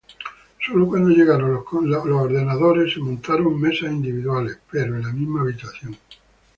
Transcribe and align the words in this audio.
Sólo 0.65 0.87
cuando 0.87 1.09
llegaron 1.09 1.53
los 1.53 1.63
computadores 1.63 2.91
se 2.91 2.99
montaron 3.01 3.61
mesas 3.61 3.91
individuales, 3.91 4.57
pero 4.71 4.95
en 4.95 5.03
la 5.03 5.11
misma 5.13 5.41
habitación. 5.41 5.95